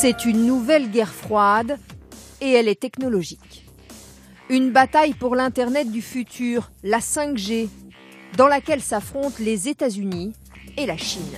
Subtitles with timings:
[0.00, 1.78] C'est une nouvelle guerre froide
[2.40, 3.66] et elle est technologique.
[4.48, 7.68] Une bataille pour l'Internet du futur, la 5G,
[8.36, 10.32] dans laquelle s'affrontent les États-Unis
[10.76, 11.36] et la Chine.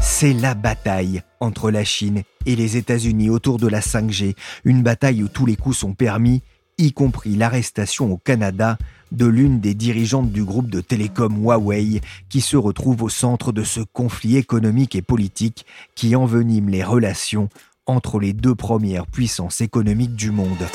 [0.00, 4.34] C'est la bataille entre la Chine et les États-Unis autour de la 5G,
[4.64, 6.42] une bataille où tous les coups sont permis,
[6.78, 8.76] y compris l'arrestation au Canada
[9.12, 13.62] de l'une des dirigeantes du groupe de télécom Huawei qui se retrouve au centre de
[13.62, 17.48] ce conflit économique et politique qui envenime les relations
[17.86, 20.66] entre les deux premières puissances économiques du monde.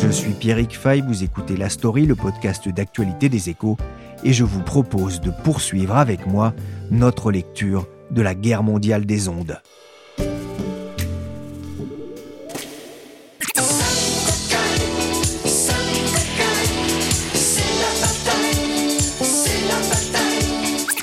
[0.00, 3.76] Je suis Pierrick Fay, vous écoutez La Story, le podcast d'actualité des échos,
[4.22, 6.54] et je vous propose de poursuivre avec moi
[6.92, 9.60] notre lecture de la guerre mondiale des ondes.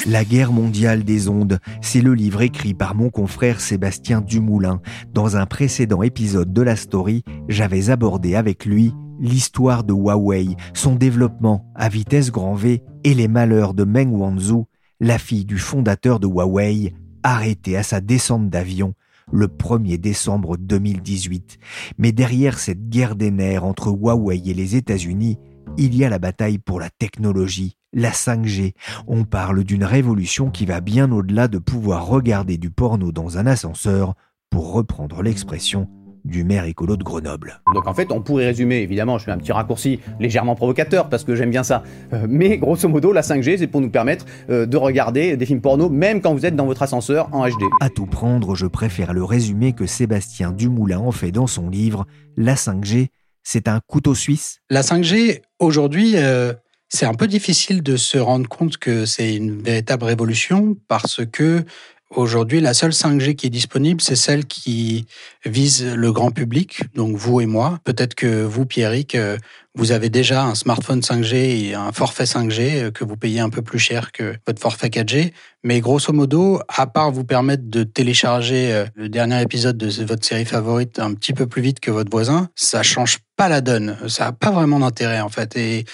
[0.06, 4.82] La guerre mondiale des ondes, c'est le livre écrit par mon confrère Sébastien Dumoulin.
[5.14, 10.96] Dans un précédent épisode de la story, j'avais abordé avec lui l'histoire de Huawei, son
[10.96, 14.66] développement à vitesse grand V et les malheurs de Meng Wanzhou,
[15.00, 16.94] la fille du fondateur de Huawei,
[17.24, 18.96] arrêtée à sa descente d'avion
[19.32, 21.60] le 1er décembre 2018.
[21.98, 25.38] Mais derrière cette guerre des nerfs entre Huawei et les États-Unis,
[25.78, 28.74] il y a la bataille pour la technologie, la 5G.
[29.08, 33.46] On parle d'une révolution qui va bien au-delà de pouvoir regarder du porno dans un
[33.46, 34.16] ascenseur,
[34.54, 35.88] pour reprendre l'expression
[36.26, 37.62] du maire écolo de Grenoble.
[37.74, 41.24] Donc en fait, on pourrait résumer, évidemment, je fais un petit raccourci légèrement provocateur parce
[41.24, 41.82] que j'aime bien ça,
[42.14, 45.62] Euh, mais grosso modo, la 5G, c'est pour nous permettre euh, de regarder des films
[45.62, 47.64] porno même quand vous êtes dans votre ascenseur en HD.
[47.82, 52.06] À tout prendre, je préfère le résumé que Sébastien Dumoulin en fait dans son livre
[52.38, 53.08] La 5G,
[53.42, 56.54] c'est un couteau suisse La 5G, aujourd'hui, euh,
[56.94, 61.66] c'est un peu difficile de se rendre compte que c'est une véritable révolution parce que
[62.12, 65.08] aujourd'hui, la seule 5G qui est disponible, c'est celle qui
[65.44, 67.80] vise le grand public, donc vous et moi.
[67.84, 69.38] Peut-être que vous, Pierrick, euh,
[69.74, 73.50] vous avez déjà un smartphone 5G et un forfait 5G euh, que vous payez un
[73.50, 75.34] peu plus cher que votre forfait 4G.
[75.64, 80.24] Mais grosso modo, à part vous permettre de télécharger euh, le dernier épisode de votre
[80.24, 83.98] série favorite un petit peu plus vite que votre voisin, ça change pas la donne.
[84.08, 85.58] Ça n'a pas vraiment d'intérêt en fait.
[85.58, 85.86] Et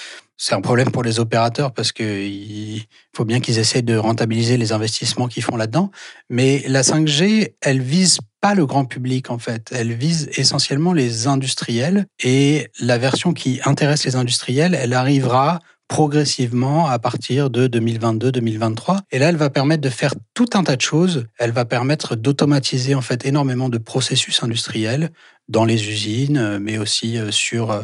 [0.42, 4.56] c'est un problème pour les opérateurs parce que il faut bien qu'ils essayent de rentabiliser
[4.56, 5.92] les investissements qu'ils font là-dedans.
[6.30, 9.70] Mais la 5G, elle vise pas le grand public en fait.
[9.74, 16.88] Elle vise essentiellement les industriels et la version qui intéresse les industriels, elle arrivera progressivement
[16.88, 19.00] à partir de 2022-2023.
[19.12, 21.26] Et là, elle va permettre de faire tout un tas de choses.
[21.38, 25.10] Elle va permettre d'automatiser en fait énormément de processus industriels
[25.50, 27.82] dans les usines, mais aussi euh, sur euh,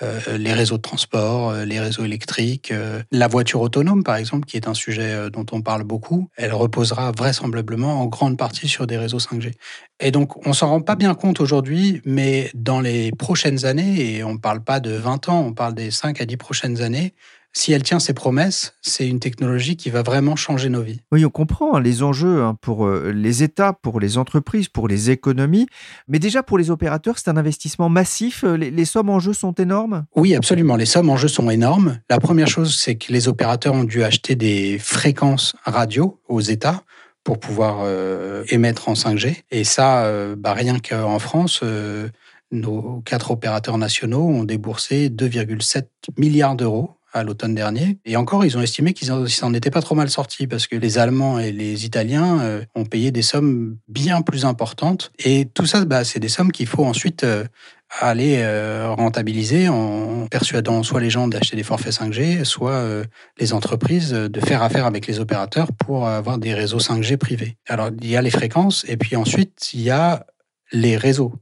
[0.00, 4.56] les réseaux de transport, euh, les réseaux électriques, euh, la voiture autonome par exemple, qui
[4.56, 6.28] est un sujet euh, dont on parle beaucoup.
[6.36, 9.52] Elle reposera vraisemblablement en grande partie sur des réseaux 5G.
[10.00, 14.24] Et donc, on s'en rend pas bien compte aujourd'hui, mais dans les prochaines années, et
[14.24, 17.14] on ne parle pas de 20 ans, on parle des 5 à 10 prochaines années,
[17.52, 21.00] si elle tient ses promesses, c'est une technologie qui va vraiment changer nos vies.
[21.12, 24.86] Oui, on comprend hein, les enjeux hein, pour euh, les États, pour les entreprises, pour
[24.86, 25.66] les économies.
[26.06, 28.44] Mais déjà pour les opérateurs, c'est un investissement massif.
[28.44, 30.04] Euh, Les, les sommes en jeu sont énormes?
[30.14, 30.76] Oui, absolument.
[30.76, 31.98] Les sommes en jeu sont énormes.
[32.10, 36.82] La première chose, c'est que les opérateurs ont dû acheter des fréquences radio aux États
[37.28, 39.42] pour pouvoir euh, émettre en 5G.
[39.50, 42.08] Et ça, euh, bah, rien qu'en France, euh,
[42.52, 45.84] nos quatre opérateurs nationaux ont déboursé 2,7
[46.16, 47.98] milliards d'euros à l'automne dernier.
[48.04, 50.66] Et encore, ils ont estimé qu'ils en- ils s'en étaient pas trop mal sortis parce
[50.66, 55.10] que les Allemands et les Italiens euh, ont payé des sommes bien plus importantes.
[55.24, 57.44] Et tout ça, bah, c'est des sommes qu'il faut ensuite euh,
[58.00, 62.84] aller euh, rentabiliser en persuadant soit les gens d'acheter des forfaits 5G, soit
[63.38, 67.56] les entreprises de faire affaire avec les opérateurs pour avoir des réseaux 5G privés.
[67.66, 70.26] Alors, il y a les fréquences et puis ensuite, il y a
[70.70, 71.32] les réseaux.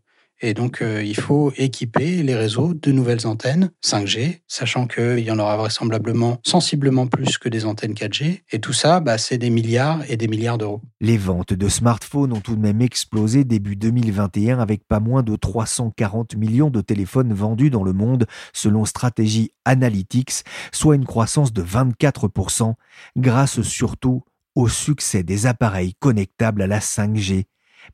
[0.40, 5.30] Et donc, euh, il faut équiper les réseaux de nouvelles antennes 5G, sachant qu'il y
[5.30, 8.42] en aura vraisemblablement sensiblement plus que des antennes 4G.
[8.52, 10.82] Et tout ça, bah, c'est des milliards et des milliards d'euros.
[11.00, 15.36] Les ventes de smartphones ont tout de même explosé début 2021 avec pas moins de
[15.36, 21.62] 340 millions de téléphones vendus dans le monde selon Stratégie Analytics, soit une croissance de
[21.62, 22.74] 24%,
[23.16, 24.22] grâce surtout
[24.54, 27.44] au succès des appareils connectables à la 5G,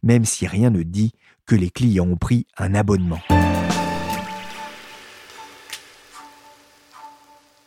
[0.02, 1.12] même si rien ne dit
[1.46, 3.20] que les clients ont pris un abonnement.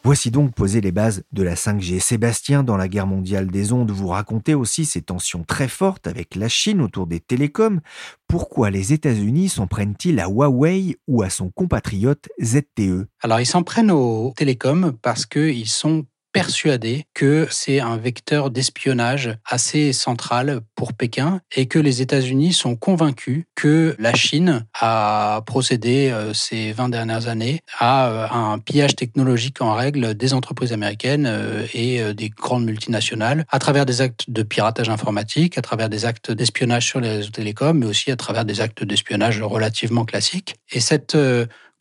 [0.05, 1.99] Voici donc posé les bases de la 5G.
[1.99, 6.35] Sébastien, dans la guerre mondiale des ondes, vous racontez aussi ces tensions très fortes avec
[6.35, 7.81] la Chine autour des télécoms.
[8.27, 13.63] Pourquoi les États-Unis s'en prennent-ils à Huawei ou à son compatriote ZTE Alors ils s'en
[13.63, 20.91] prennent aux télécoms parce qu'ils sont persuadé que c'est un vecteur d'espionnage assez central pour
[20.91, 26.89] Pékin et que les États-Unis sont convaincus que la Chine a procédé euh, ces 20
[26.89, 32.27] dernières années à euh, un pillage technologique en règle des entreprises américaines euh, et des
[32.27, 36.99] grandes multinationales à travers des actes de piratage informatique, à travers des actes d'espionnage sur
[36.99, 40.55] les réseaux télécoms, mais aussi à travers des actes d'espionnage relativement classiques.
[40.73, 41.15] Et cette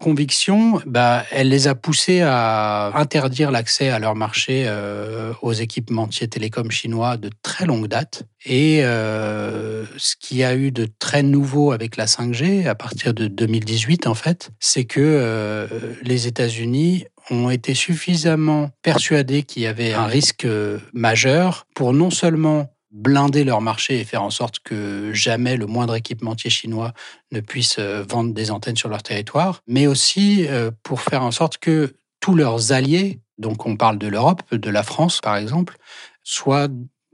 [0.01, 6.29] conviction, bah, elle les a poussés à interdire l'accès à leur marché euh, aux équipementiers
[6.29, 8.25] télécoms chinois de très longue date.
[8.45, 13.27] Et euh, ce qui a eu de très nouveau avec la 5G, à partir de
[13.29, 15.67] 2018 en fait, c'est que euh,
[16.03, 20.47] les États-Unis ont été suffisamment persuadés qu'il y avait un risque
[20.93, 25.97] majeur pour non seulement blinder leur marché et faire en sorte que jamais le moindre
[25.97, 26.93] équipementier chinois
[27.33, 31.33] ne puisse euh, vendre des antennes sur leur territoire, mais aussi euh, pour faire en
[31.33, 35.77] sorte que tous leurs alliés, donc on parle de l'Europe, de la France par exemple,
[36.23, 36.69] soient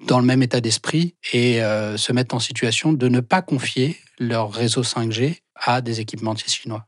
[0.06, 3.96] dans le même état d'esprit et euh, se mettent en situation de ne pas confier
[4.18, 6.84] leur réseau 5G à des équipementiers chinois.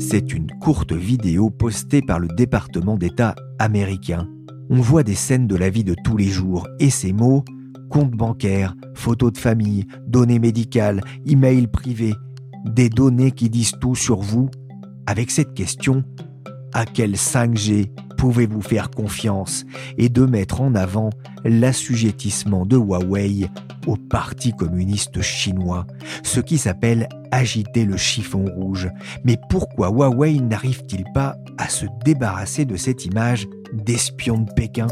[0.00, 4.26] C'est une courte vidéo postée par le département d'État américain
[4.72, 7.44] on voit des scènes de la vie de tous les jours et ces mots
[7.90, 12.14] compte bancaire, photos de famille, données médicales, email privé,
[12.64, 14.48] des données qui disent tout sur vous.
[15.04, 16.04] Avec cette question,
[16.72, 19.64] à quel 5G pouvez-vous faire confiance
[19.98, 21.10] et de mettre en avant
[21.44, 23.48] l'assujettissement de Huawei
[23.86, 25.86] au Parti communiste chinois,
[26.22, 28.88] ce qui s'appelle agiter le chiffon rouge.
[29.24, 34.86] Mais pourquoi Huawei n'arrive-t-il pas à se débarrasser de cette image d'espion de Pékin?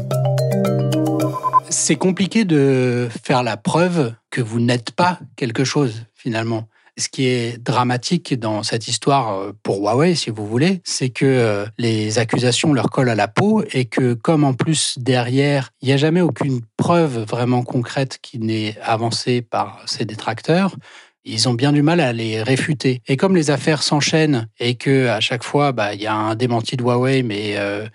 [1.69, 6.67] C'est compliqué de faire la preuve que vous n'êtes pas quelque chose finalement.
[6.97, 11.25] Ce qui est dramatique dans cette histoire euh, pour Huawei, si vous voulez, c'est que
[11.25, 15.87] euh, les accusations leur collent à la peau et que comme en plus derrière, il
[15.87, 20.75] n'y a jamais aucune preuve vraiment concrète qui n'est avancée par ces détracteurs,
[21.23, 23.01] ils ont bien du mal à les réfuter.
[23.07, 26.35] Et comme les affaires s'enchaînent et que à chaque fois, bah, il y a un
[26.35, 27.87] démenti de Huawei, mais euh,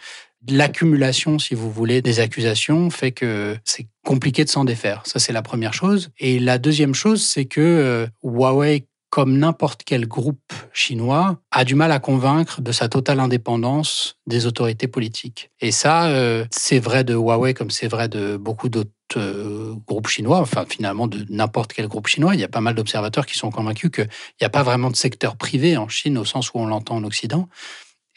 [0.48, 5.02] l'accumulation, si vous voulez, des accusations fait que c'est compliqué de s'en défaire.
[5.04, 6.10] Ça, c'est la première chose.
[6.18, 11.74] Et la deuxième chose, c'est que euh, Huawei, comme n'importe quel groupe chinois, a du
[11.74, 15.50] mal à convaincre de sa totale indépendance des autorités politiques.
[15.60, 20.08] Et ça, euh, c'est vrai de Huawei comme c'est vrai de beaucoup d'autres euh, groupes
[20.08, 22.34] chinois, enfin finalement de n'importe quel groupe chinois.
[22.34, 24.08] Il y a pas mal d'observateurs qui sont convaincus qu'il
[24.40, 27.04] n'y a pas vraiment de secteur privé en Chine au sens où on l'entend en
[27.04, 27.48] Occident.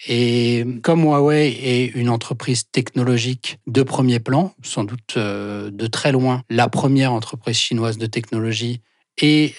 [0.07, 6.11] Et comme Huawei est une entreprise technologique de premier plan, sans doute euh, de très
[6.11, 8.81] loin la première entreprise chinoise de technologie
[9.21, 9.53] et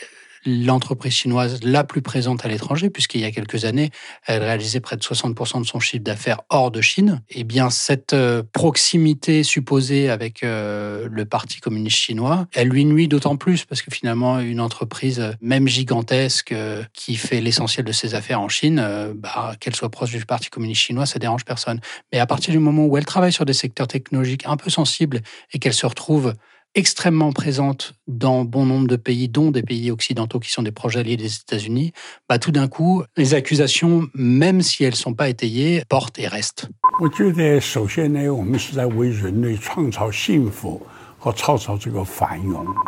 [0.45, 3.91] l'entreprise chinoise la plus présente à l'étranger, puisqu'il y a quelques années,
[4.27, 7.23] elle réalisait près de 60% de son chiffre d'affaires hors de Chine.
[7.31, 13.09] Eh bien, cette euh, proximité supposée avec euh, le Parti communiste chinois, elle lui nuit
[13.09, 18.15] d'autant plus, parce que finalement, une entreprise, même gigantesque, euh, qui fait l'essentiel de ses
[18.15, 18.85] affaires en Chine,
[19.17, 21.81] bah, qu'elle soit proche du Parti communiste chinois, ça dérange personne.
[22.13, 25.21] Mais à partir du moment où elle travaille sur des secteurs technologiques un peu sensibles
[25.53, 26.35] et qu'elle se retrouve
[26.75, 31.01] extrêmement présente dans bon nombre de pays, dont des pays occidentaux qui sont des projets
[31.01, 31.93] alliés des États-Unis,
[32.29, 36.29] bah, tout d'un coup, les accusations, même si elles ne sont pas étayées, portent et
[36.29, 36.69] restent.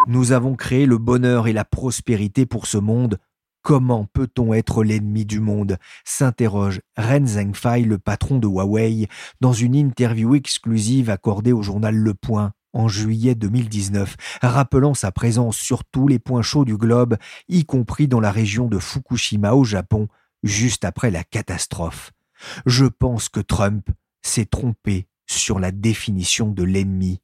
[0.08, 3.18] Nous avons créé le bonheur et la prospérité pour ce monde.
[3.62, 5.76] Comment peut-on être l'ennemi du monde?
[6.04, 9.06] s'interroge Ren Zhengfei, le patron de Huawei,
[9.40, 15.56] dans une interview exclusive accordée au journal Le Point en juillet 2019, rappelant sa présence
[15.56, 17.16] sur tous les points chauds du globe,
[17.48, 20.08] y compris dans la région de Fukushima au Japon,
[20.42, 22.12] juste après la catastrophe.
[22.66, 23.88] Je pense que Trump
[24.22, 27.20] s'est trompé sur la définition de l'ennemi.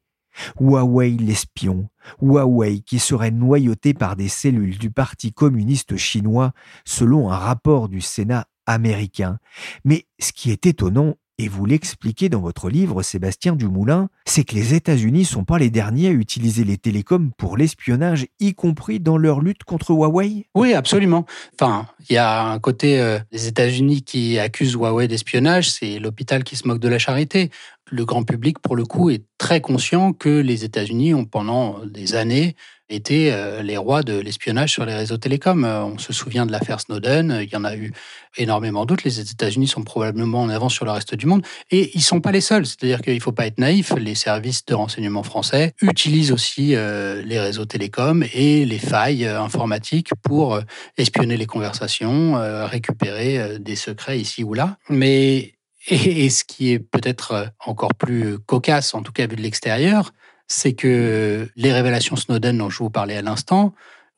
[0.61, 1.89] Huawei l'espion,
[2.21, 6.53] Huawei qui serait noyauté par des cellules du Parti communiste chinois
[6.85, 9.39] selon un rapport du Sénat américain.
[9.85, 14.57] Mais ce qui est étonnant, et vous l'expliquez dans votre livre, Sébastien Dumoulin, c'est que
[14.57, 19.17] les États-Unis sont pas les derniers à utiliser les télécoms pour l'espionnage, y compris dans
[19.17, 20.47] leur lutte contre Huawei?
[20.55, 21.27] Oui, absolument.
[21.55, 26.43] Enfin, il y a un côté euh, des États-Unis qui accusent Huawei d'espionnage, c'est l'hôpital
[26.43, 27.51] qui se moque de la charité.
[27.91, 32.17] Le grand public, pour le coup, est très conscient que les États-Unis ont pendant des
[32.17, 32.57] années
[32.91, 35.65] étaient euh, les rois de l'espionnage sur les réseaux télécoms.
[35.65, 37.93] Euh, on se souvient de l'affaire Snowden, il y en a eu
[38.37, 39.03] énormément d'autres.
[39.05, 42.33] Les États-Unis sont probablement en avance sur le reste du monde et ils sont pas
[42.33, 42.67] les seuls.
[42.67, 43.93] C'est-à-dire qu'il ne faut pas être naïf.
[43.99, 50.11] Les services de renseignement français utilisent aussi euh, les réseaux télécoms et les failles informatiques
[50.23, 50.61] pour
[50.97, 52.35] espionner les conversations,
[52.67, 54.77] récupérer des secrets ici ou là.
[54.89, 55.55] Mais
[55.91, 60.13] et ce qui est peut-être encore plus cocasse, en tout cas vu de l'extérieur,
[60.49, 63.75] c'est que les révélations Snowden dont je vous parlais à l'instant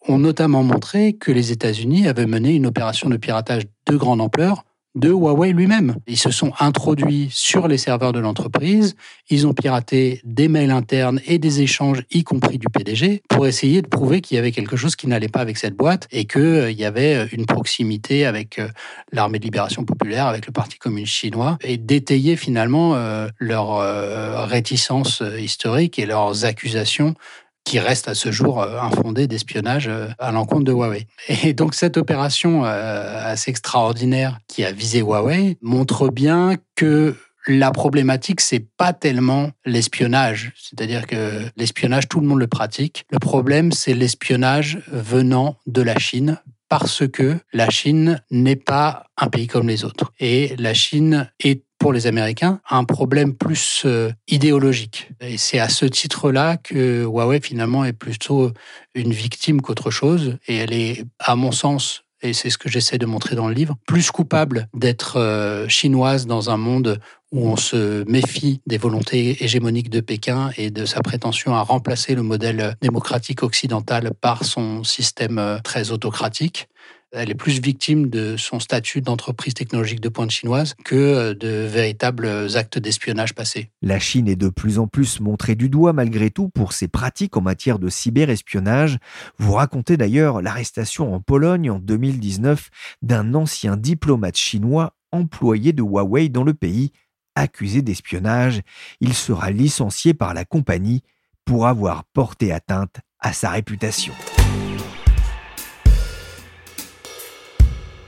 [0.09, 4.65] ont notamment montré que les États-Unis avaient mené une opération de piratage de grande ampleur
[4.95, 5.97] de Huawei lui-même.
[6.07, 8.97] Ils se sont introduits sur les serveurs de l'entreprise,
[9.29, 13.83] ils ont piraté des mails internes et des échanges, y compris du PDG, pour essayer
[13.83, 16.41] de prouver qu'il y avait quelque chose qui n'allait pas avec cette boîte et qu'il
[16.41, 18.69] euh, y avait euh, une proximité avec euh,
[19.13, 22.97] l'armée de libération populaire, avec le Parti communiste chinois, et d'étayer finalement
[23.39, 27.15] leur réticence historique et leurs accusations
[27.65, 31.07] qui reste à ce jour euh, infondé d'espionnage euh, à l'encontre de Huawei.
[31.45, 37.15] Et donc cette opération euh, assez extraordinaire qui a visé Huawei montre bien que
[37.47, 40.53] la problématique, c'est pas tellement l'espionnage.
[40.57, 43.07] C'est-à-dire que l'espionnage, tout le monde le pratique.
[43.11, 46.39] Le problème, c'est l'espionnage venant de la Chine
[46.69, 50.13] parce que la Chine n'est pas un pays comme les autres.
[50.21, 55.11] Et la Chine est pour les Américains un problème plus euh, idéologique.
[55.21, 58.53] Et c'est à ce titre-là que Huawei finalement est plutôt
[58.95, 60.37] une victime qu'autre chose.
[60.47, 63.55] Et elle est, à mon sens, et c'est ce que j'essaie de montrer dans le
[63.55, 67.01] livre, plus coupable d'être euh, chinoise dans un monde
[67.33, 72.15] où on se méfie des volontés hégémoniques de Pékin et de sa prétention à remplacer
[72.15, 76.69] le modèle démocratique occidental par son système euh, très autocratique
[77.13, 81.49] elle est plus victime de son statut d'entreprise technologique de pointe chinoise que euh, de
[81.67, 83.71] véritables actes d'espionnage passés.
[83.83, 87.37] La Chine est de plus en plus montrée du doigt malgré tout pour ses pratiques
[87.37, 88.99] en matière de cyberespionnage.
[89.39, 92.71] Vous racontez d'ailleurs l'arrestation en Pologne en 2019
[93.03, 96.93] d'un ancien diplomate chinois employé de Huawei dans le pays,
[97.35, 98.61] accusé d'espionnage.
[99.01, 101.03] Il sera licencié par la compagnie
[101.45, 104.15] pour avoir porté atteinte à sa réputation.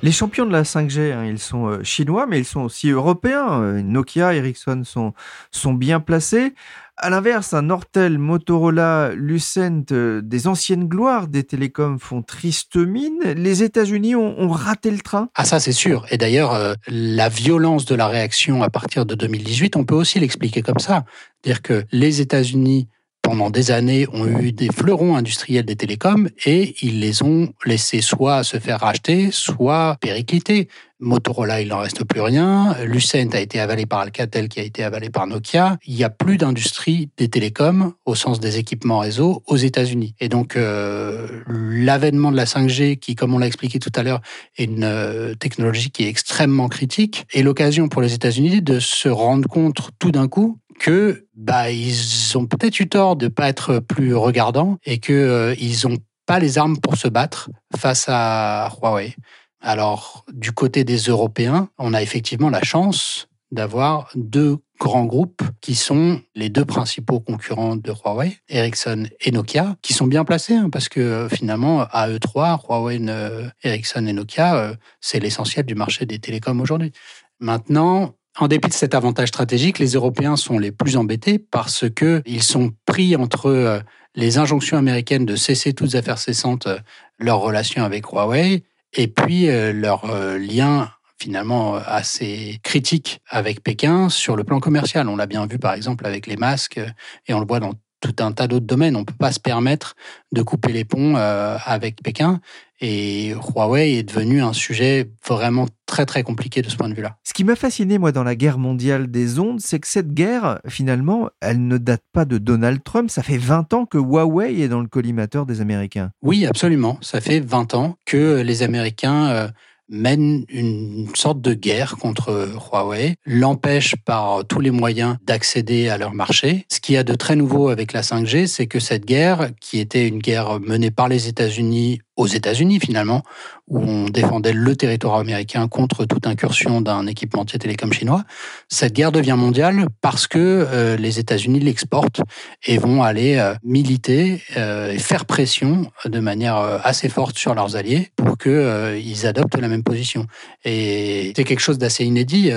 [0.04, 3.62] Les champions de la 5G, hein, ils sont euh, chinois, mais ils sont aussi européens.
[3.62, 5.12] Euh, Nokia, Ericsson sont,
[5.52, 6.54] sont bien placés.
[6.96, 13.20] À l'inverse, un Nortel, Motorola, Lucent, euh, des anciennes gloires des télécoms font triste mine.
[13.36, 15.28] Les États-Unis ont, raté le train.
[15.36, 16.04] Ah ça c'est sûr.
[16.10, 20.62] Et d'ailleurs, la violence de la réaction à partir de 2018, on peut aussi l'expliquer
[20.62, 21.04] comme ça.
[21.44, 22.88] Dire que les États-Unis
[23.32, 28.02] pendant des années, ont eu des fleurons industriels des télécoms et ils les ont laissés
[28.02, 30.68] soit se faire racheter, soit péricliter.
[31.02, 32.76] Motorola, il n'en reste plus rien.
[32.84, 35.78] Lucent a été avalé par Alcatel, qui a été avalé par Nokia.
[35.84, 40.14] Il n'y a plus d'industrie des télécoms, au sens des équipements réseau, aux États-Unis.
[40.20, 44.20] Et donc, euh, l'avènement de la 5G, qui, comme on l'a expliqué tout à l'heure,
[44.56, 49.08] est une euh, technologie qui est extrêmement critique, est l'occasion pour les États-Unis de se
[49.08, 53.78] rendre compte tout d'un coup que bah ils ont peut-être eu tort de pas être
[53.78, 58.70] plus regardants et que euh, ils ont pas les armes pour se battre face à
[58.80, 59.14] Huawei.
[59.60, 65.74] Alors du côté des Européens, on a effectivement la chance d'avoir deux grands groupes qui
[65.74, 70.70] sont les deux principaux concurrents de Huawei, Ericsson et Nokia, qui sont bien placés hein,
[70.70, 75.74] parce que euh, finalement, à eux trois, Huawei, euh, Ericsson et Nokia, c'est l'essentiel du
[75.74, 76.92] marché des télécoms aujourd'hui.
[77.38, 82.22] Maintenant, en dépit de cet avantage stratégique, les Européens sont les plus embêtés parce que
[82.24, 83.80] ils sont pris entre euh,
[84.14, 86.78] les injonctions américaines de cesser toutes affaires cessantes euh,
[87.18, 90.06] leurs relations avec Huawei et puis euh, leur
[90.38, 95.08] lien finalement assez critique avec Pékin sur le plan commercial.
[95.08, 96.80] On l'a bien vu par exemple avec les masques
[97.28, 98.96] et on le voit dans tout un tas d'autres domaines.
[98.96, 99.94] On ne peut pas se permettre
[100.32, 102.40] de couper les ponts avec Pékin.
[102.84, 107.16] Et Huawei est devenu un sujet vraiment très très compliqué de ce point de vue-là.
[107.22, 110.58] Ce qui m'a fasciné moi dans la guerre mondiale des ondes, c'est que cette guerre,
[110.66, 113.08] finalement, elle ne date pas de Donald Trump.
[113.08, 116.10] Ça fait 20 ans que Huawei est dans le collimateur des Américains.
[116.22, 116.98] Oui, absolument.
[117.02, 119.48] Ça fait 20 ans que les Américains euh,
[119.92, 126.14] mène une sorte de guerre contre Huawei, l'empêche par tous les moyens d'accéder à leur
[126.14, 126.64] marché.
[126.68, 129.78] Ce qui y a de très nouveau avec la 5G, c'est que cette guerre, qui
[129.78, 133.22] était une guerre menée par les États-Unis aux États-Unis finalement,
[133.68, 138.24] où on défendait le territoire américain contre toute incursion d'un équipementier télécom chinois.
[138.68, 142.20] Cette guerre devient mondiale parce que euh, les États-Unis l'exportent
[142.66, 147.76] et vont aller euh, militer euh, et faire pression de manière assez forte sur leurs
[147.76, 150.26] alliés pour qu'ils adoptent la même position.
[150.64, 152.50] Et c'est quelque chose d'assez inédit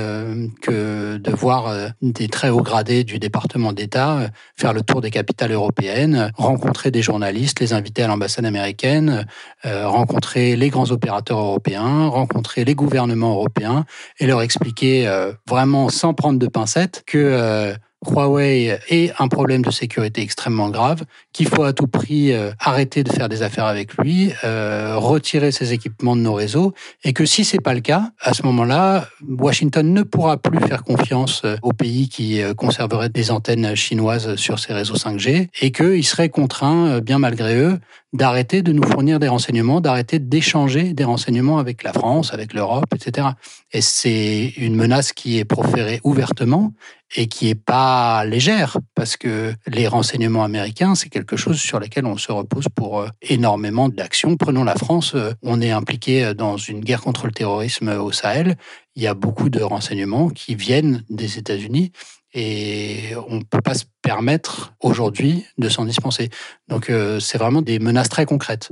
[0.61, 5.51] que de voir des très hauts gradés du département d'État faire le tour des capitales
[5.51, 9.25] européennes, rencontrer des journalistes, les inviter à l'ambassade américaine,
[9.63, 13.85] rencontrer les grands opérateurs européens, rencontrer les gouvernements européens
[14.19, 17.73] et leur expliquer euh, vraiment sans prendre de pincettes que euh,
[18.07, 23.03] Huawei est un problème de sécurité extrêmement grave, qu'il faut à tout prix euh, arrêter
[23.03, 27.43] de faire des affaires avec lui, retirer ses équipements de nos réseaux, et que si
[27.43, 32.09] c'est pas le cas, à ce moment-là, Washington ne pourra plus faire confiance aux pays
[32.09, 37.55] qui conserveraient des antennes chinoises sur ses réseaux 5G, et qu'il serait contraint, bien malgré
[37.57, 37.79] eux,
[38.15, 42.85] d'arrêter de nous fournir des renseignements, d'arrêter d'échanger des renseignements avec la France, avec l'Europe,
[42.93, 43.29] etc.
[43.71, 46.73] Et c'est une menace qui est proférée ouvertement
[47.15, 52.05] et qui est pas légère parce que les renseignements américains, c'est quelque chose sur lequel
[52.05, 54.37] on se repose pour euh, énormément d'actions.
[54.37, 58.55] Prenons la France, euh, on est impliqué dans une guerre contre le terrorisme au Sahel.
[58.95, 61.91] Il y a beaucoup de renseignements qui viennent des États-Unis
[62.35, 66.29] et on ne peut pas se permettre aujourd'hui de s'en dispenser.
[66.67, 68.69] Donc euh, c'est vraiment des menaces très concrètes.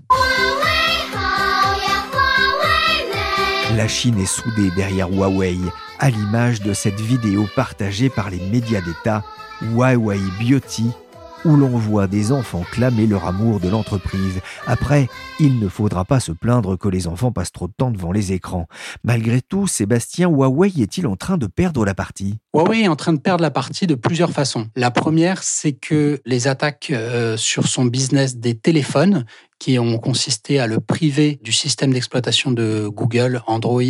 [3.76, 5.58] La Chine est soudée derrière Huawei,
[6.04, 9.24] à l'image de cette vidéo partagée par les médias d'État
[9.62, 10.92] Huawei Beauty
[11.46, 14.42] où l'on voit des enfants clamer leur amour de l'entreprise.
[14.68, 15.08] Après,
[15.40, 18.34] il ne faudra pas se plaindre que les enfants passent trop de temps devant les
[18.34, 18.68] écrans.
[19.06, 22.38] Malgré tout, Sébastien, Huawei est-il en train de perdre la partie?
[22.54, 24.68] Huawei est en train de perdre la partie de plusieurs façons.
[24.76, 29.26] La première, c'est que les attaques euh, sur son business des téléphones
[29.58, 33.82] qui ont consisté à le priver du système d'exploitation de Google, Android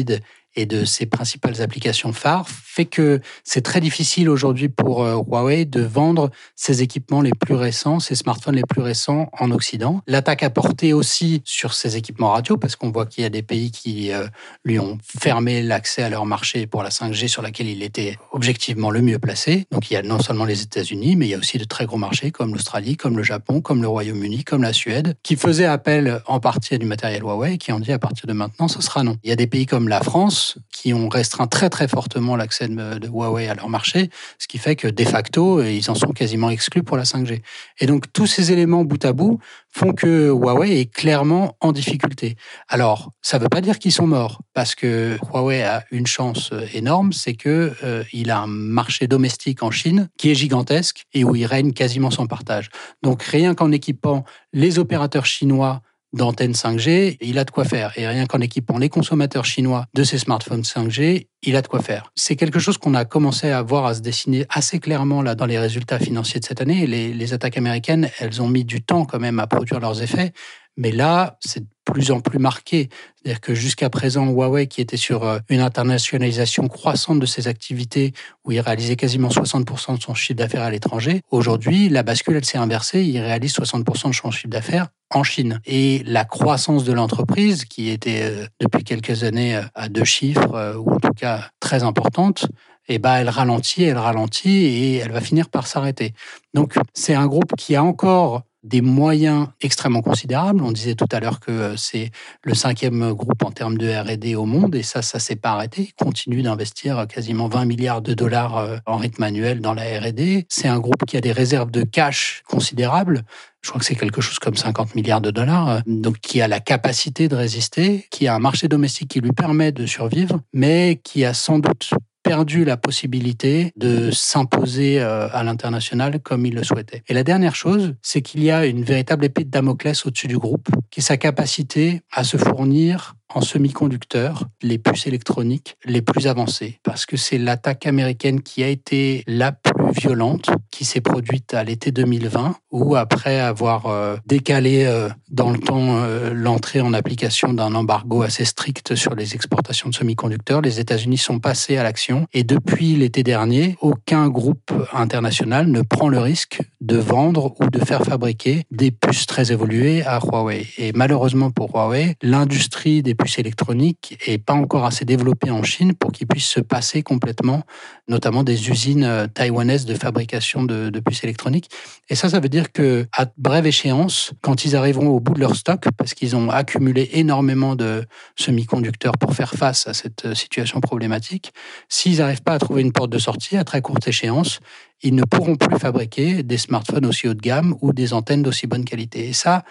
[0.55, 5.65] et de ses principales applications phares fait que c'est très difficile aujourd'hui pour euh, Huawei
[5.65, 10.01] de vendre ses équipements les plus récents, ses smartphones les plus récents en Occident.
[10.07, 13.43] L'attaque a porté aussi sur ses équipements radio parce qu'on voit qu'il y a des
[13.43, 14.25] pays qui euh,
[14.65, 18.89] lui ont fermé l'accès à leur marché pour la 5G sur laquelle il était objectivement
[18.89, 19.67] le mieux placé.
[19.71, 21.85] Donc il y a non seulement les États-Unis, mais il y a aussi de très
[21.85, 25.65] gros marchés comme l'Australie, comme le Japon, comme le Royaume-Uni, comme la Suède, qui faisaient
[25.65, 28.81] appel en partie à du matériel Huawei, qui ont dit à partir de maintenant, ce
[28.81, 29.17] sera non.
[29.23, 32.67] Il y a des pays comme la France qui ont restreint très très fortement l'accès
[32.67, 36.49] de, Huawei à leur marché, ce qui fait que de facto, ils en sont quasiment
[36.49, 37.41] exclus pour la 5G.
[37.79, 42.35] Et donc tous ces éléments bout à bout font que Huawei est clairement en difficulté.
[42.67, 46.51] Alors, ça ne veut pas dire qu'ils sont morts, parce que Huawei a une chance
[46.73, 51.23] énorme, c'est que euh, il a un marché domestique en Chine qui est gigantesque et
[51.23, 52.69] où il règne quasiment sans partage.
[53.01, 55.81] Donc rien qu'en équipant les opérateurs chinois
[56.13, 57.91] d'antenne 5G, il a de quoi faire.
[57.97, 61.81] Et rien qu'en équipant les consommateurs chinois de ces smartphones 5G, il a de quoi
[61.81, 62.11] faire.
[62.15, 65.45] C'est quelque chose qu'on a commencé à voir à se dessiner assez clairement là dans
[65.45, 66.87] les résultats financiers de cette année.
[66.87, 70.33] Les, attaques américaines, elles ont mis du temps quand même à produire leurs effets.
[70.77, 72.89] Mais là, c'est plus en plus marqué.
[73.15, 78.13] C'est-à-dire que jusqu'à présent, Huawei, qui était sur euh, une internationalisation croissante de ses activités,
[78.43, 82.45] où il réalisait quasiment 60% de son chiffre d'affaires à l'étranger, aujourd'hui, la bascule, elle
[82.45, 83.03] s'est inversée.
[83.03, 85.61] Il réalise 60% de son chiffre d'affaires en Chine.
[85.65, 90.75] Et la croissance de l'entreprise, qui était euh, depuis quelques années euh, à deux chiffres,
[90.77, 92.47] ou en tout cas très importante,
[92.87, 96.13] eh ben, elle ralentit, elle ralentit et elle va finir par s'arrêter.
[96.53, 100.61] Donc, c'est un groupe qui a encore des moyens extrêmement considérables.
[100.63, 102.11] On disait tout à l'heure que euh, c'est
[102.43, 105.89] le cinquième groupe en termes de R&D au monde et ça, ça s'est pas arrêté.
[105.89, 110.45] Il continue d'investir quasiment 20 milliards de dollars euh, en rythme annuel dans la R&D.
[110.49, 113.23] C'est un groupe qui a des réserves de cash considérables.
[113.61, 116.47] Je crois que c'est quelque chose comme 50 milliards de dollars, euh, donc qui a
[116.47, 120.99] la capacité de résister, qui a un marché domestique qui lui permet de survivre, mais
[121.03, 121.91] qui a sans doute
[122.23, 127.03] perdu la possibilité de s'imposer euh, à l'international comme il le souhaitait.
[127.07, 130.37] Et la dernière chose, c'est qu'il y a une véritable épée de Damoclès au-dessus du
[130.37, 136.27] groupe, qui est sa capacité à se fournir en semi-conducteurs les puces électroniques les plus
[136.27, 141.53] avancées, parce que c'est l'attaque américaine qui a été la plus violente qui s'est produite
[141.53, 146.93] à l'été 2020, où après avoir euh, décalé euh, dans le temps euh, l'entrée en
[146.93, 151.83] application d'un embargo assez strict sur les exportations de semi-conducteurs, les États-Unis sont passés à
[151.83, 152.25] l'action.
[152.33, 157.79] Et depuis l'été dernier, aucun groupe international ne prend le risque de vendre ou de
[157.79, 160.67] faire fabriquer des puces très évoluées à Huawei.
[160.77, 165.93] Et malheureusement pour Huawei, l'industrie des puces électroniques est pas encore assez développée en Chine
[165.93, 167.63] pour qu'ils puissent se passer complètement,
[168.07, 171.69] notamment des usines taïwanaises de fabrication de, puces électroniques.
[172.09, 175.39] Et ça, ça veut dire que à brève échéance, quand ils arriveront au bout de
[175.39, 180.35] leur stock, parce qu'ils ont accumulé énormément de semi-conducteurs pour faire face à cette euh,
[180.35, 181.53] situation problématique,
[181.89, 184.59] s'ils n'arrivent pas à trouver une porte de sortie à très courte échéance,
[185.01, 188.67] ils ne pourront plus fabriquer des smartphones aussi haut de gamme ou des antennes d'aussi
[188.67, 189.27] bonne qualité.
[189.27, 189.63] Et ça,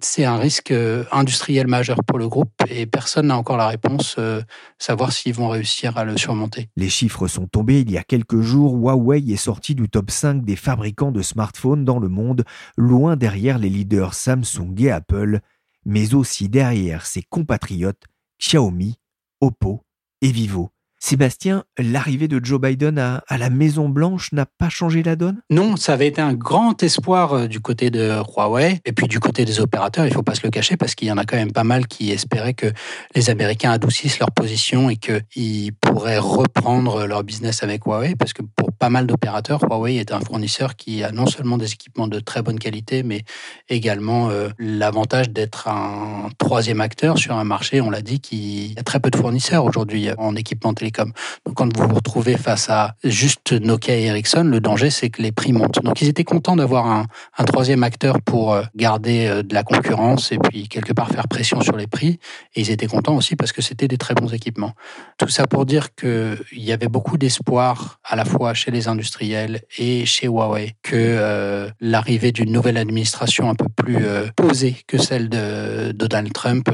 [0.00, 4.16] c'est un risque euh, industriel majeur pour le groupe et personne n'a encore la réponse,
[4.18, 4.42] euh,
[4.78, 6.68] savoir s'ils vont réussir à le surmonter.
[6.76, 8.74] Les chiffres sont tombés il y a quelques jours.
[8.74, 12.44] Huawei est sorti du top 5 des fabricants de smartphones dans le monde,
[12.76, 15.40] loin derrière les leaders Samsung et Apple,
[15.84, 18.04] mais aussi derrière ses compatriotes
[18.40, 18.96] Xiaomi,
[19.40, 19.84] Oppo
[20.20, 20.70] et Vivo.
[21.04, 25.40] Sébastien, l'arrivée de Joe Biden à, la Maison Blanche n'a pas changé la donne?
[25.50, 29.18] Non, ça avait été un grand espoir euh, du côté de Huawei et puis du
[29.18, 31.24] côté des opérateurs, il ne faut pas se le cacher parce qu'il y en a
[31.24, 32.72] quand même pas mal qui espéraient que
[33.16, 38.42] les Américains adoucissent leur position et qu'ils pourraient reprendre leur business avec Huawei parce que
[38.42, 42.18] pour pas mal d'opérateurs, Huawei est un fournisseur qui a non seulement des équipements de
[42.18, 43.22] très bonne qualité mais
[43.68, 48.82] également euh, l'avantage d'être un troisième acteur sur un marché, on l'a dit, qui a
[48.82, 51.12] très peu de fournisseurs aujourd'hui en équipement télécom
[51.46, 55.22] donc quand vous vous retrouvez face à juste Nokia et Ericsson, le danger c'est que
[55.22, 55.80] les prix montent.
[55.84, 57.06] Donc ils étaient contents d'avoir un,
[57.46, 61.60] troisième acteur pour euh, garder euh, de la concurrence et puis quelque part faire pression
[61.60, 62.18] sur les prix.
[62.56, 64.72] Et ils étaient contents aussi parce que c'était des très bons équipements.
[65.18, 69.62] Tout ça pour dire qu'il y avait beaucoup d'espoir à la fois chez les industriels
[69.78, 73.98] et chez Huawei que euh, l'arrivée d'une nouvelle administration un peu plus
[74.36, 76.68] posée que celle de Donald Trump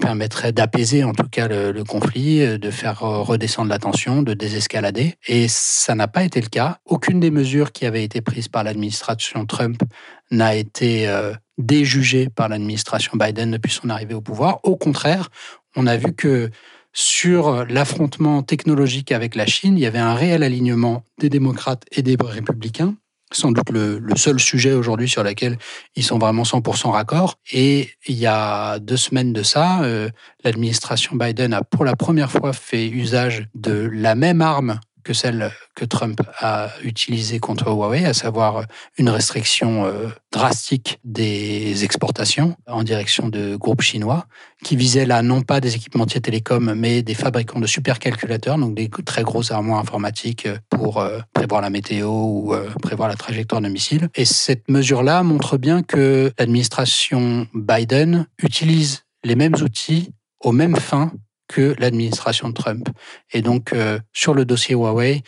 [0.00, 5.14] permettrait d'apaiser en tout cas le, le conflit, de faire redescendre de l'attention, de désescalader.
[5.26, 6.78] Et ça n'a pas été le cas.
[6.84, 9.82] Aucune des mesures qui avaient été prises par l'administration Trump
[10.30, 14.60] n'a été euh, déjugée par l'administration Biden depuis son arrivée au pouvoir.
[14.62, 15.28] Au contraire,
[15.76, 16.50] on a vu que
[16.92, 22.02] sur l'affrontement technologique avec la Chine, il y avait un réel alignement des démocrates et
[22.02, 22.94] des républicains
[23.32, 25.56] sans doute le, seul sujet aujourd'hui sur lequel
[25.94, 27.36] ils sont vraiment 100% raccord.
[27.52, 30.10] Et il y a deux semaines de ça, euh,
[30.44, 35.50] l'administration Biden a pour la première fois fait usage de la même arme que celle
[35.74, 42.84] que Trump a utilisée contre Huawei, à savoir une restriction euh, drastique des exportations en
[42.84, 44.26] direction de groupes chinois,
[44.62, 48.88] qui visaient là non pas des équipementiers télécoms, mais des fabricants de supercalculateurs, donc des
[49.04, 53.68] très grosses armoires informatiques pour euh, prévoir la météo ou euh, prévoir la trajectoire de
[53.68, 54.10] missiles.
[54.14, 61.10] Et cette mesure-là montre bien que l'administration Biden utilise les mêmes outils aux mêmes fins
[61.50, 62.88] que l'administration Trump.
[63.32, 65.22] Et donc, euh, sur le dossier Huawei,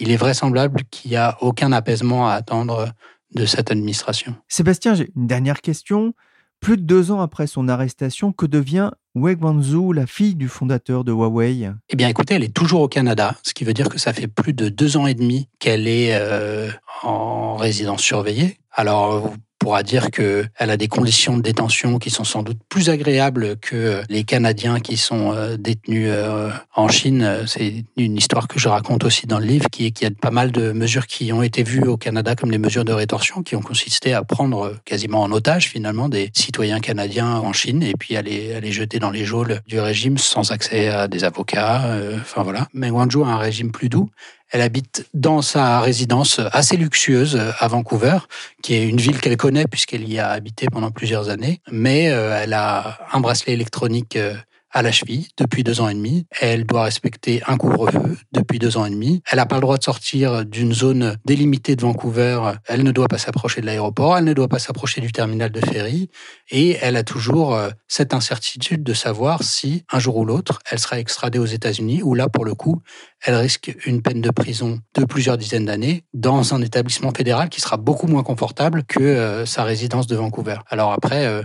[0.00, 2.88] il est vraisemblable qu'il n'y a aucun apaisement à attendre
[3.34, 4.34] de cette administration.
[4.48, 6.14] Sébastien, j'ai une dernière question.
[6.60, 11.04] Plus de deux ans après son arrestation, que devient Wei Guangzhou, la fille du fondateur
[11.04, 11.70] de Huawei?
[11.88, 14.26] Eh bien, écoutez, elle est toujours au Canada, ce qui veut dire que ça fait
[14.26, 16.68] plus de deux ans et demi qu'elle est euh,
[17.04, 18.58] en résidence surveillée.
[18.72, 19.32] Alors,
[19.68, 24.00] pourra dire qu'elle a des conditions de détention qui sont sans doute plus agréables que
[24.08, 27.44] les Canadiens qui sont euh, détenus euh, en Chine.
[27.46, 30.14] C'est une histoire que je raconte aussi dans le livre, qui est qu'il y a
[30.18, 33.42] pas mal de mesures qui ont été vues au Canada comme des mesures de rétorsion,
[33.42, 37.92] qui ont consisté à prendre quasiment en otage finalement des citoyens canadiens en Chine et
[37.92, 41.84] puis à les, jeter dans les geôles du régime sans accès à des avocats.
[41.88, 42.68] Euh, enfin voilà.
[42.72, 44.08] Mais Guangzhou a un régime plus doux.
[44.50, 48.18] Elle habite dans sa résidence assez luxueuse à Vancouver,
[48.62, 51.60] qui est une ville qu'elle connaît puisqu'elle y a habité pendant plusieurs années.
[51.70, 54.34] Mais euh, elle a un bracelet électronique euh,
[54.70, 56.26] à la cheville depuis deux ans et demi.
[56.40, 59.22] Elle doit respecter un couvre-feu depuis deux ans et demi.
[59.30, 62.40] Elle n'a pas le droit de sortir d'une zone délimitée de Vancouver.
[62.66, 64.18] Elle ne doit pas s'approcher de l'aéroport.
[64.18, 66.10] Elle ne doit pas s'approcher du terminal de ferry.
[66.50, 70.78] Et elle a toujours euh, cette incertitude de savoir si, un jour ou l'autre, elle
[70.78, 72.82] sera extradée aux États-Unis, où là, pour le coup,
[73.24, 77.60] elle risque une peine de prison de plusieurs dizaines d'années dans un établissement fédéral qui
[77.60, 80.56] sera beaucoup moins confortable que euh, sa résidence de Vancouver.
[80.68, 81.42] Alors après, euh,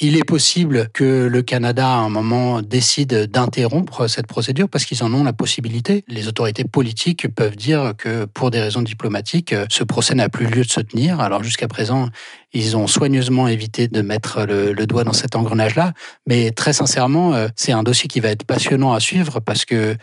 [0.00, 5.02] il est possible que le Canada, à un moment, décide d'interrompre cette procédure parce qu'ils
[5.02, 6.04] en ont la possibilité.
[6.06, 10.62] Les autorités politiques peuvent dire que, pour des raisons diplomatiques, ce procès n'a plus lieu
[10.62, 11.18] de se tenir.
[11.18, 12.10] Alors jusqu'à présent,
[12.52, 15.94] ils ont soigneusement évité de mettre le, doigt dans cet engrenage-là.
[16.28, 19.96] Mais très sincèrement, euh, c'est un dossier qui va être passionnant à suivre parce que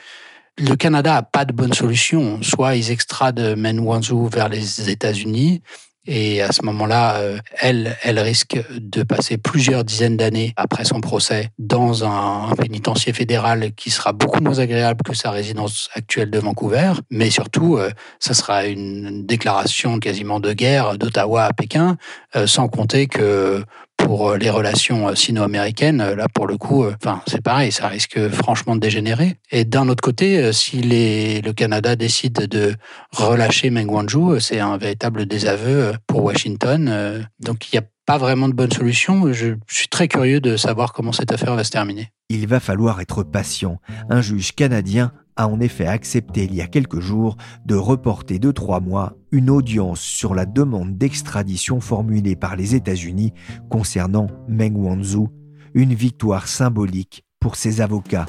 [0.58, 2.41] le Canada a pas de bonne solution.
[2.41, 5.62] Soit ils extradent Meng Wanzhou vers les États-Unis,
[6.08, 11.02] et à ce moment-là, euh, elle, elle risque de passer plusieurs dizaines d'années après son
[11.02, 16.39] procès dans un, pénitencier fédéral qui sera beaucoup moins agréable que sa résidence actuelle de
[16.39, 16.94] Vancouver.
[17.10, 17.89] Mais surtout, euh,
[18.20, 21.98] ça sera une déclaration quasiment de guerre d'Ottawa à Pékin,
[22.36, 23.63] euh, sans compter que
[24.06, 27.88] pour euh, les relations euh, sino-américaines, euh, là pour le coup, enfin c'est pareil, ça
[27.88, 29.38] risque franchement de dégénérer.
[29.52, 32.76] Et d'un autre côté, si le Canada décide de
[33.12, 37.26] relâcher Meng Wanzhou, c'est un véritable désaveu pour Washington.
[37.39, 39.32] Donc il n'y a pas vraiment de bonne solution.
[39.34, 42.10] Je suis très curieux de savoir comment cette affaire va se terminer.
[42.30, 43.80] Il va falloir être patient.
[44.10, 48.52] Un juge canadien a en effet accepté il y a quelques jours de reporter de
[48.52, 53.34] trois mois une audience sur la demande d'extradition formulée par les États-Unis
[53.69, 55.30] concernant Meng Wanzhou,
[55.74, 58.28] une victoire symbolique pour ses avocats.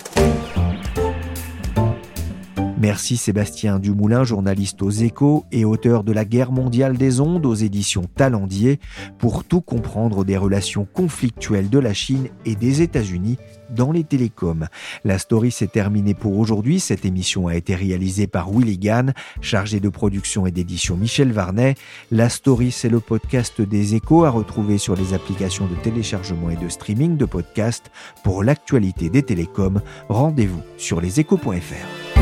[2.79, 7.55] Merci Sébastien Dumoulin, journaliste aux échos et auteur de La guerre mondiale des ondes aux
[7.55, 8.81] éditions Talendier,
[9.19, 13.39] pour tout comprendre des relations conflictuelles de la Chine et des États-Unis
[13.71, 14.69] dans les télécoms.
[15.05, 16.79] La story s'est terminée pour aujourd'hui.
[16.79, 21.77] Cette émission a été réalisée par Willy Gann, chargé de production et d'édition Michel Varnet.
[22.11, 26.57] La story, c'est le podcast des échos à retrouver sur les applications de téléchargement et
[26.57, 27.91] de streaming de podcasts.
[28.23, 32.15] Pour l'actualité des télécoms, rendez-vous sur leséchos.fr.